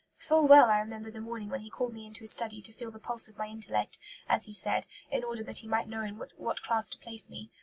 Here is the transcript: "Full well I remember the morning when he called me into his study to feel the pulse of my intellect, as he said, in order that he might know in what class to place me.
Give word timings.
"Full 0.17 0.47
well 0.47 0.71
I 0.71 0.79
remember 0.79 1.11
the 1.11 1.21
morning 1.21 1.49
when 1.49 1.59
he 1.59 1.69
called 1.69 1.93
me 1.93 2.07
into 2.07 2.21
his 2.21 2.33
study 2.33 2.59
to 2.63 2.73
feel 2.73 2.89
the 2.89 2.97
pulse 2.97 3.29
of 3.29 3.37
my 3.37 3.45
intellect, 3.49 3.99
as 4.27 4.45
he 4.45 4.53
said, 4.55 4.87
in 5.11 5.23
order 5.23 5.43
that 5.43 5.59
he 5.59 5.67
might 5.67 5.87
know 5.87 6.01
in 6.01 6.15
what 6.17 6.63
class 6.63 6.89
to 6.89 6.97
place 6.97 7.29
me. 7.29 7.51